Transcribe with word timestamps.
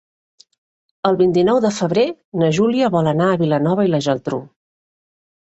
El 1.09 1.19
vint-i-nou 1.19 1.59
de 1.67 1.71
febrer 1.75 2.05
na 2.45 2.49
Júlia 2.61 2.89
vol 2.97 3.13
anar 3.13 3.29
a 3.35 3.39
Vilanova 3.45 3.89
i 3.89 3.93
la 3.93 4.01
Geltrú. 4.07 4.45